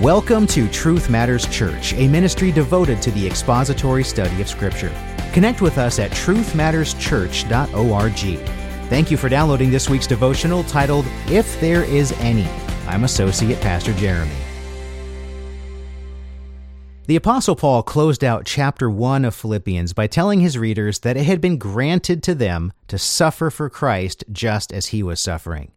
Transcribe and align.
Welcome 0.00 0.46
to 0.48 0.68
Truth 0.68 1.08
Matters 1.08 1.46
Church, 1.46 1.94
a 1.94 2.06
ministry 2.06 2.52
devoted 2.52 3.00
to 3.00 3.10
the 3.12 3.26
expository 3.26 4.04
study 4.04 4.42
of 4.42 4.48
Scripture. 4.48 4.92
Connect 5.32 5.62
with 5.62 5.78
us 5.78 5.98
at 5.98 6.10
truthmatterschurch.org. 6.10 8.88
Thank 8.90 9.10
you 9.10 9.16
for 9.16 9.30
downloading 9.30 9.70
this 9.70 9.88
week's 9.88 10.06
devotional 10.06 10.64
titled, 10.64 11.06
If 11.28 11.58
There 11.62 11.82
Is 11.82 12.12
Any. 12.18 12.46
I'm 12.86 13.04
Associate 13.04 13.58
Pastor 13.62 13.94
Jeremy. 13.94 14.36
The 17.06 17.16
Apostle 17.16 17.56
Paul 17.56 17.82
closed 17.82 18.22
out 18.22 18.44
chapter 18.44 18.90
1 18.90 19.24
of 19.24 19.34
Philippians 19.34 19.94
by 19.94 20.08
telling 20.08 20.40
his 20.40 20.58
readers 20.58 20.98
that 20.98 21.16
it 21.16 21.24
had 21.24 21.40
been 21.40 21.56
granted 21.56 22.22
to 22.24 22.34
them 22.34 22.74
to 22.88 22.98
suffer 22.98 23.48
for 23.48 23.70
Christ 23.70 24.24
just 24.30 24.74
as 24.74 24.88
he 24.88 25.02
was 25.02 25.22
suffering. 25.22 25.72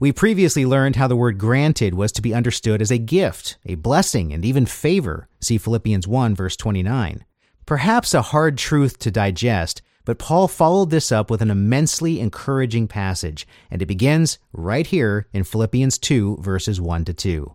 We 0.00 0.12
previously 0.12 0.64
learned 0.64 0.96
how 0.96 1.08
the 1.08 1.16
word 1.16 1.36
granted 1.36 1.92
was 1.92 2.10
to 2.12 2.22
be 2.22 2.32
understood 2.32 2.80
as 2.80 2.90
a 2.90 2.96
gift, 2.96 3.58
a 3.66 3.74
blessing, 3.74 4.32
and 4.32 4.46
even 4.46 4.64
favor. 4.64 5.28
See 5.42 5.58
Philippians 5.58 6.08
1, 6.08 6.34
verse 6.34 6.56
29. 6.56 7.26
Perhaps 7.66 8.14
a 8.14 8.22
hard 8.22 8.56
truth 8.56 8.98
to 9.00 9.10
digest, 9.10 9.82
but 10.06 10.18
Paul 10.18 10.48
followed 10.48 10.88
this 10.88 11.12
up 11.12 11.30
with 11.30 11.42
an 11.42 11.50
immensely 11.50 12.18
encouraging 12.18 12.88
passage, 12.88 13.46
and 13.70 13.82
it 13.82 13.86
begins 13.86 14.38
right 14.54 14.86
here 14.86 15.28
in 15.34 15.44
Philippians 15.44 15.98
2, 15.98 16.38
verses 16.40 16.80
1 16.80 17.04
to 17.04 17.12
2. 17.12 17.54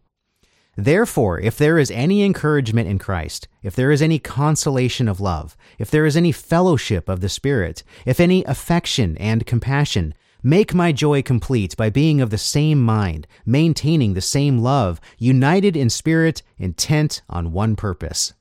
Therefore, 0.78 1.40
if 1.40 1.58
there 1.58 1.80
is 1.80 1.90
any 1.90 2.24
encouragement 2.24 2.88
in 2.88 3.00
Christ, 3.00 3.48
if 3.64 3.76
there 3.76 3.90
is 3.90 4.04
any 4.04 4.20
consolation 4.20 5.08
of 5.08 5.20
love, 5.20 5.58
if 5.80 5.90
there 5.90 6.06
is 6.06 6.16
any 6.16 6.32
fellowship 6.32 7.10
of 7.10 7.22
the 7.22 7.30
Spirit, 7.30 7.82
if 8.06 8.20
any 8.20 8.44
affection 8.44 9.18
and 9.18 9.48
compassion, 9.48 10.14
Make 10.48 10.76
my 10.76 10.92
joy 10.92 11.24
complete 11.24 11.76
by 11.76 11.90
being 11.90 12.22
of 12.22 12.30
the 12.30 12.38
same 12.38 12.80
mind, 12.80 13.26
maintaining 13.48 14.14
the 14.14 14.22
same 14.22 14.60
love, 14.60 15.02
united 15.18 15.76
in 15.76 15.90
spirit, 15.90 16.44
intent 16.60 17.24
on 17.28 17.52
one 17.52 17.76
purpose. 17.76 18.32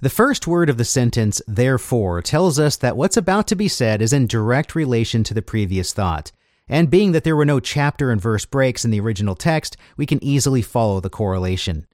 The 0.00 0.08
first 0.08 0.46
word 0.46 0.70
of 0.70 0.78
the 0.78 0.86
sentence, 0.86 1.42
therefore, 1.46 2.22
tells 2.22 2.58
us 2.58 2.76
that 2.76 2.96
what's 2.96 3.18
about 3.18 3.46
to 3.48 3.56
be 3.56 3.68
said 3.68 4.00
is 4.00 4.14
in 4.14 4.26
direct 4.26 4.74
relation 4.74 5.22
to 5.24 5.34
the 5.34 5.42
previous 5.42 5.92
thought. 5.92 6.32
And 6.66 6.88
being 6.88 7.12
that 7.12 7.24
there 7.24 7.36
were 7.36 7.44
no 7.44 7.60
chapter 7.60 8.10
and 8.10 8.18
verse 8.18 8.46
breaks 8.46 8.86
in 8.86 8.90
the 8.90 9.00
original 9.00 9.34
text, 9.34 9.76
we 9.98 10.06
can 10.06 10.24
easily 10.24 10.62
follow 10.62 10.98
the 10.98 11.10
correlation. 11.10 11.86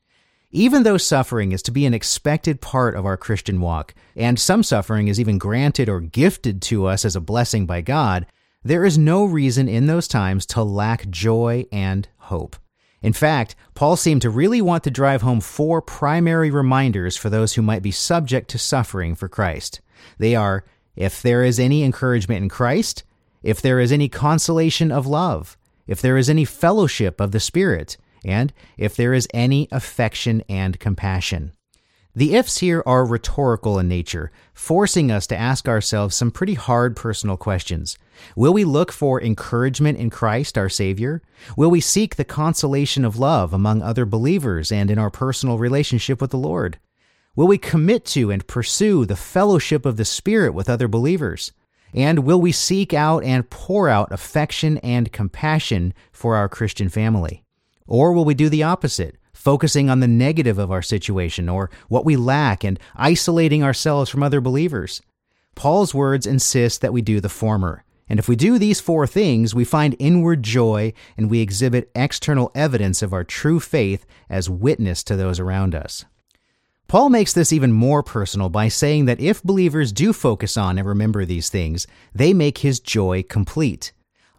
Even 0.52 0.84
though 0.84 0.96
suffering 0.96 1.50
is 1.50 1.62
to 1.62 1.72
be 1.72 1.86
an 1.86 1.94
expected 1.94 2.60
part 2.60 2.94
of 2.94 3.04
our 3.04 3.16
Christian 3.16 3.60
walk, 3.60 3.96
and 4.14 4.38
some 4.38 4.62
suffering 4.62 5.08
is 5.08 5.18
even 5.18 5.38
granted 5.38 5.88
or 5.88 5.98
gifted 5.98 6.62
to 6.62 6.86
us 6.86 7.04
as 7.04 7.16
a 7.16 7.20
blessing 7.20 7.66
by 7.66 7.80
God, 7.80 8.26
there 8.64 8.84
is 8.84 8.96
no 8.96 9.24
reason 9.24 9.68
in 9.68 9.86
those 9.86 10.08
times 10.08 10.46
to 10.46 10.62
lack 10.62 11.08
joy 11.10 11.66
and 11.70 12.08
hope. 12.16 12.56
In 13.02 13.12
fact, 13.12 13.54
Paul 13.74 13.96
seemed 13.96 14.22
to 14.22 14.30
really 14.30 14.62
want 14.62 14.82
to 14.84 14.90
drive 14.90 15.20
home 15.20 15.42
four 15.42 15.82
primary 15.82 16.50
reminders 16.50 17.18
for 17.18 17.28
those 17.28 17.52
who 17.52 17.62
might 17.62 17.82
be 17.82 17.90
subject 17.90 18.48
to 18.50 18.58
suffering 18.58 19.14
for 19.14 19.28
Christ. 19.28 19.82
They 20.16 20.34
are 20.34 20.64
if 20.96 21.20
there 21.20 21.44
is 21.44 21.60
any 21.60 21.82
encouragement 21.82 22.42
in 22.42 22.48
Christ, 22.48 23.04
if 23.42 23.60
there 23.60 23.78
is 23.78 23.92
any 23.92 24.08
consolation 24.08 24.90
of 24.90 25.06
love, 25.06 25.58
if 25.86 26.00
there 26.00 26.16
is 26.16 26.30
any 26.30 26.46
fellowship 26.46 27.20
of 27.20 27.32
the 27.32 27.40
Spirit, 27.40 27.98
and 28.24 28.54
if 28.78 28.96
there 28.96 29.12
is 29.12 29.28
any 29.34 29.68
affection 29.70 30.42
and 30.48 30.80
compassion. 30.80 31.52
The 32.16 32.36
ifs 32.36 32.58
here 32.58 32.80
are 32.86 33.04
rhetorical 33.04 33.76
in 33.80 33.88
nature, 33.88 34.30
forcing 34.52 35.10
us 35.10 35.26
to 35.26 35.36
ask 35.36 35.68
ourselves 35.68 36.14
some 36.14 36.30
pretty 36.30 36.54
hard 36.54 36.94
personal 36.94 37.36
questions. 37.36 37.98
Will 38.36 38.52
we 38.52 38.62
look 38.62 38.92
for 38.92 39.20
encouragement 39.20 39.98
in 39.98 40.10
Christ, 40.10 40.56
our 40.56 40.68
Savior? 40.68 41.22
Will 41.56 41.72
we 41.72 41.80
seek 41.80 42.14
the 42.14 42.24
consolation 42.24 43.04
of 43.04 43.18
love 43.18 43.52
among 43.52 43.82
other 43.82 44.06
believers 44.06 44.70
and 44.70 44.92
in 44.92 44.98
our 44.98 45.10
personal 45.10 45.58
relationship 45.58 46.20
with 46.20 46.30
the 46.30 46.38
Lord? 46.38 46.78
Will 47.34 47.48
we 47.48 47.58
commit 47.58 48.04
to 48.06 48.30
and 48.30 48.46
pursue 48.46 49.04
the 49.04 49.16
fellowship 49.16 49.84
of 49.84 49.96
the 49.96 50.04
Spirit 50.04 50.54
with 50.54 50.70
other 50.70 50.86
believers? 50.86 51.50
And 51.92 52.20
will 52.20 52.40
we 52.40 52.52
seek 52.52 52.94
out 52.94 53.24
and 53.24 53.50
pour 53.50 53.88
out 53.88 54.12
affection 54.12 54.78
and 54.78 55.12
compassion 55.12 55.92
for 56.12 56.36
our 56.36 56.48
Christian 56.48 56.88
family? 56.88 57.42
Or 57.88 58.12
will 58.12 58.24
we 58.24 58.34
do 58.34 58.48
the 58.48 58.62
opposite? 58.62 59.16
Focusing 59.34 59.90
on 59.90 60.00
the 60.00 60.08
negative 60.08 60.58
of 60.58 60.72
our 60.72 60.80
situation 60.80 61.50
or 61.50 61.70
what 61.88 62.06
we 62.06 62.16
lack 62.16 62.64
and 62.64 62.80
isolating 62.96 63.62
ourselves 63.62 64.08
from 64.08 64.22
other 64.22 64.40
believers. 64.40 65.02
Paul's 65.54 65.94
words 65.94 66.26
insist 66.26 66.80
that 66.80 66.92
we 66.94 67.02
do 67.02 67.20
the 67.20 67.28
former. 67.28 67.84
And 68.08 68.18
if 68.18 68.28
we 68.28 68.36
do 68.36 68.58
these 68.58 68.80
four 68.80 69.06
things, 69.06 69.54
we 69.54 69.64
find 69.64 69.96
inward 69.98 70.42
joy 70.42 70.92
and 71.16 71.30
we 71.30 71.40
exhibit 71.40 71.90
external 71.94 72.50
evidence 72.54 73.02
of 73.02 73.12
our 73.12 73.24
true 73.24 73.60
faith 73.60 74.06
as 74.28 74.50
witness 74.50 75.02
to 75.04 75.16
those 75.16 75.40
around 75.40 75.74
us. 75.74 76.04
Paul 76.86 77.08
makes 77.08 77.32
this 77.32 77.52
even 77.52 77.72
more 77.72 78.02
personal 78.02 78.50
by 78.50 78.68
saying 78.68 79.06
that 79.06 79.20
if 79.20 79.42
believers 79.42 79.90
do 79.90 80.12
focus 80.12 80.56
on 80.56 80.78
and 80.78 80.86
remember 80.86 81.24
these 81.24 81.48
things, 81.48 81.86
they 82.14 82.34
make 82.34 82.58
his 82.58 82.78
joy 82.78 83.22
complete. 83.22 83.92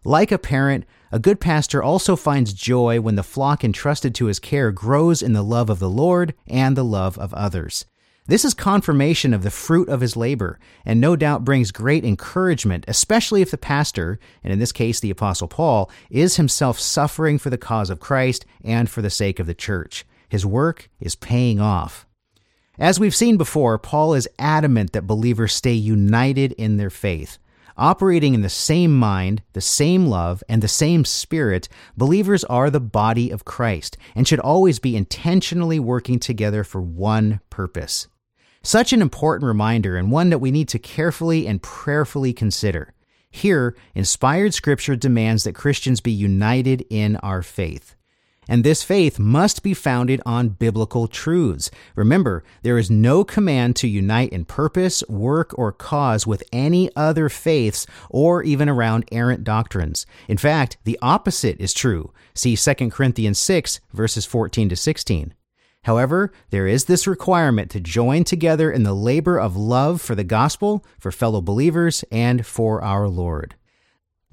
Like 0.08 0.32
a 0.32 0.38
parent, 0.38 0.86
a 1.12 1.18
good 1.18 1.40
pastor 1.40 1.82
also 1.82 2.16
finds 2.16 2.54
joy 2.54 3.02
when 3.02 3.16
the 3.16 3.24
flock 3.24 3.64
entrusted 3.64 4.14
to 4.16 4.28
his 4.28 4.38
care 4.38 4.72
grows 4.72 5.24
in 5.24 5.34
the 5.34 5.42
love 5.42 5.68
of 5.68 5.80
the 5.80 5.90
Lord 5.90 6.36
and 6.46 6.78
the 6.78 6.86
love 6.86 7.18
of 7.18 7.34
others. 7.34 7.86
This 8.28 8.46
is 8.46 8.54
confirmation 8.54 9.34
of 9.34 9.42
the 9.42 9.50
fruit 9.50 9.90
of 9.90 10.02
his 10.02 10.16
labor, 10.16 10.60
and 10.86 11.02
no 11.02 11.16
doubt 11.16 11.44
brings 11.44 11.72
great 11.72 12.06
encouragement, 12.06 12.86
especially 12.88 13.42
if 13.42 13.50
the 13.50 13.58
pastor, 13.58 14.20
and 14.44 14.54
in 14.54 14.60
this 14.60 14.72
case 14.72 15.00
the 15.00 15.10
Apostle 15.10 15.48
Paul, 15.48 15.90
is 16.12 16.36
himself 16.36 16.80
suffering 16.80 17.40
for 17.40 17.50
the 17.50 17.58
cause 17.58 17.90
of 17.90 18.00
Christ 18.00 18.46
and 18.64 18.88
for 18.88 19.02
the 19.02 19.10
sake 19.10 19.40
of 19.40 19.48
the 19.48 19.56
church. 19.56 20.06
His 20.30 20.46
work 20.46 20.88
is 21.00 21.16
paying 21.16 21.60
off. 21.60 22.06
As 22.78 23.00
we've 23.00 23.16
seen 23.16 23.38
before, 23.38 23.80
Paul 23.80 24.14
is 24.14 24.30
adamant 24.38 24.94
that 24.94 25.08
believers 25.08 25.54
stay 25.54 25.74
united 25.74 26.52
in 26.52 26.78
their 26.78 26.92
faith. 26.92 27.40
Operating 27.78 28.34
in 28.34 28.42
the 28.42 28.50
same 28.50 28.98
mind, 28.98 29.44
the 29.52 29.60
same 29.60 30.08
love, 30.08 30.42
and 30.48 30.62
the 30.62 30.68
same 30.68 31.04
spirit, 31.04 31.68
believers 31.98 32.46
are 32.46 32.70
the 32.70 32.80
body 32.80 33.32
of 33.32 33.44
Christ 33.44 33.98
and 34.16 34.26
should 34.26 34.40
always 34.40 34.80
be 34.80 34.96
intentionally 34.96 35.78
working 35.80 36.18
together 36.18 36.64
for 36.64 36.82
one 36.82 37.42
purpose. 37.50 38.08
Such 38.64 38.94
an 38.94 39.02
important 39.02 39.46
reminder 39.46 39.98
and 39.98 40.10
one 40.10 40.30
that 40.30 40.40
we 40.40 40.52
need 40.52 40.70
to 40.70 40.80
carefully 40.80 41.48
and 41.48 41.62
prayerfully 41.62 42.32
consider. 42.32 42.94
Here, 43.30 43.76
inspired 43.94 44.54
scripture 44.54 44.96
demands 44.96 45.44
that 45.44 45.54
Christians 45.54 46.00
be 46.00 46.12
united 46.12 46.86
in 46.90 47.18
our 47.18 47.42
faith. 47.42 47.96
And 48.48 48.64
this 48.64 48.84
faith 48.84 49.20
must 49.20 49.64
be 49.64 49.74
founded 49.74 50.22
on 50.26 50.50
biblical 50.50 51.08
truths. 51.08 51.72
Remember, 51.96 52.44
there 52.62 52.78
is 52.78 52.92
no 52.92 53.24
command 53.24 53.76
to 53.78 53.88
unite 53.88 54.32
in 54.32 54.46
purpose, 54.46 55.04
work, 55.08 55.58
or 55.58 55.72
cause 55.72 56.28
with 56.28 56.44
any 56.52 56.90
other 56.96 57.30
faiths 57.30 57.88
or 58.10 58.44
even 58.44 58.70
around 58.70 59.06
errant 59.12 59.44
doctrines. 59.44 60.06
In 60.28 60.38
fact, 60.38 60.78
the 60.84 61.00
opposite 61.02 61.60
is 61.60 61.74
true. 61.74 62.12
See 62.34 62.56
2 62.56 62.90
Corinthians 62.90 63.40
6, 63.40 63.80
verses 63.94 64.26
14 64.26 64.70
to 64.70 64.76
16. 64.76 65.34
However, 65.84 66.32
there 66.50 66.66
is 66.66 66.86
this 66.86 67.06
requirement 67.06 67.70
to 67.72 67.80
join 67.80 68.24
together 68.24 68.72
in 68.72 68.82
the 68.82 68.96
labor 68.96 69.40
of 69.40 69.56
love 69.56 70.02
for 70.02 70.16
the 70.16 70.24
gospel, 70.24 70.84
for 70.98 71.12
fellow 71.12 71.42
believers, 71.42 72.04
and 72.12 72.44
for 72.44 72.84
our 72.84 73.08
Lord. 73.08 73.54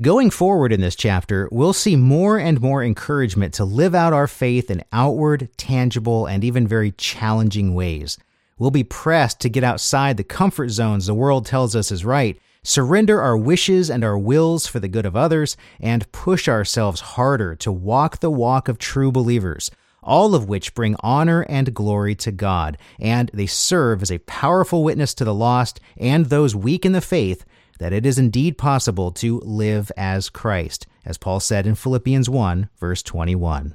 Going 0.01 0.31
forward 0.31 0.73
in 0.73 0.81
this 0.81 0.97
chapter, 0.97 1.51
we'll 1.53 1.75
see 1.75 1.97
more 1.97 2.39
and 2.39 2.63
more 2.63 2.83
encouragement 2.83 3.53
to 3.55 3.65
live 3.65 3.95
out 3.95 4.15
our 4.15 4.27
faith 4.27 4.71
in 4.71 4.83
outward, 4.91 5.51
tangible, 5.59 6.25
and 6.27 6.43
even 6.43 6.67
very 6.67 6.93
challenging 6.93 7.75
ways. 7.75 8.17
We'll 8.59 8.71
be 8.71 8.85
pressed 8.85 9.39
to 9.41 9.51
get 9.51 9.63
outside 9.63 10.17
the 10.17 10.25
comfort 10.25 10.71
zones 10.71 11.07
the 11.07 11.15
world 11.15 11.45
tells 11.45 11.77
us 11.77 11.93
is 11.93 12.07
right, 12.07 12.41
surrender 12.63 13.21
our 13.21 13.37
wishes 13.37 13.91
and 13.91 14.03
our 14.03 14.19
wills 14.19 14.67
for 14.67 14.81
the 14.81 14.89
good 14.89 15.05
of 15.05 15.15
others, 15.15 15.59
and 15.79 16.11
push 16.11 16.49
ourselves 16.49 17.03
harder 17.03 17.55
to 17.57 17.71
walk 17.71 18.21
the 18.21 18.31
walk 18.31 18.69
of 18.69 18.79
true 18.79 19.13
believers, 19.13 19.71
all 20.03 20.35
of 20.35 20.49
which 20.49 20.75
bring 20.75 20.97
honor 21.01 21.43
and 21.51 21.75
glory 21.75 22.15
to 22.15 22.33
God, 22.33 22.79
and 22.99 23.31
they 23.35 23.47
serve 23.47 24.01
as 24.01 24.11
a 24.11 24.19
powerful 24.21 24.83
witness 24.83 25.13
to 25.15 25.25
the 25.25 25.35
lost 25.35 25.81
and 25.99 26.27
those 26.27 26.57
weak 26.57 26.87
in 26.87 26.93
the 26.93 27.03
faith 27.03 27.45
that 27.83 27.93
it 27.93 28.07
is 28.07 28.17
indeed 28.17 28.57
possible 28.57 29.11
to 29.11 29.41
live 29.41 29.91
as 29.97 30.31
Christ, 30.31 30.87
as 31.05 31.19
Paul 31.19 31.41
said 31.41 31.67
in 31.67 31.75
Philippians 31.75 32.31
1, 32.31 32.69
verse 32.79 33.03
21. 33.03 33.75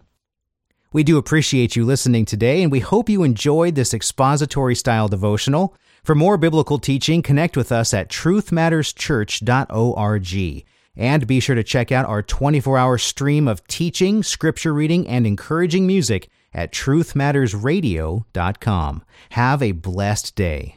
We 0.93 1.03
do 1.03 1.17
appreciate 1.17 1.75
you 1.75 1.83
listening 1.83 2.23
today, 2.23 2.63
and 2.63 2.71
we 2.71 2.79
hope 2.79 3.09
you 3.09 3.23
enjoyed 3.23 3.75
this 3.75 3.93
expository 3.93 4.75
style 4.75 5.09
devotional. 5.09 5.75
For 6.05 6.15
more 6.15 6.37
biblical 6.37 6.79
teaching, 6.79 7.21
connect 7.21 7.57
with 7.57 7.69
us 7.69 7.93
at 7.93 8.09
truthmatterschurch.org. 8.09 10.65
And 10.95 11.27
be 11.27 11.41
sure 11.41 11.55
to 11.55 11.63
check 11.63 11.91
out 11.91 12.05
our 12.05 12.23
24 12.23 12.77
hour 12.77 12.97
stream 12.97 13.49
of 13.49 13.67
teaching, 13.67 14.23
scripture 14.23 14.73
reading, 14.73 15.05
and 15.05 15.27
encouraging 15.27 15.85
music 15.85 16.29
at 16.53 16.71
truthmattersradio.com. 16.71 19.03
Have 19.31 19.61
a 19.61 19.73
blessed 19.73 20.35
day. 20.35 20.76